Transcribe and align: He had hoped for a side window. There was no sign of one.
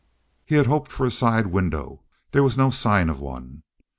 He 0.47 0.55
had 0.55 0.65
hoped 0.65 0.91
for 0.91 1.05
a 1.05 1.11
side 1.11 1.45
window. 1.45 2.01
There 2.31 2.41
was 2.41 2.57
no 2.57 2.71
sign 2.71 3.07
of 3.07 3.19
one. 3.19 3.61